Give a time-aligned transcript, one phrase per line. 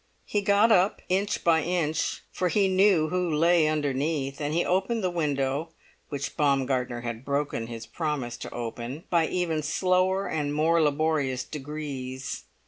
[0.25, 5.03] He got up, inch by inch, for he knew who lay underneath; and he opened
[5.03, 5.73] the window,
[6.09, 12.45] which Baumgartner had broken his promise to open, by even slower and more laborious degrees.